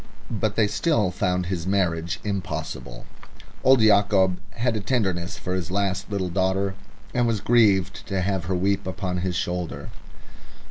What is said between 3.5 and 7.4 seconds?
Old Yacob had a tenderness for his last little daughter, and was